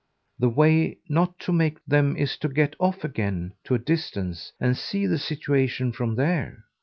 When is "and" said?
4.59-4.75